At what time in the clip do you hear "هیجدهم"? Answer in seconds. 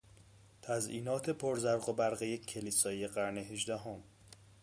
3.37-4.03